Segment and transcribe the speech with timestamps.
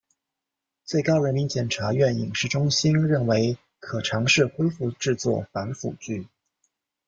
[0.83, 6.27] 最高人民检察院影视中心认为可尝试恢复制作反腐剧。